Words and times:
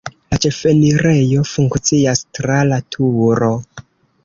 La 0.33 0.37
ĉefenirejo 0.45 1.43
funkcias 1.51 2.25
tra 2.39 2.59
la 2.73 2.83
turo. 2.97 3.53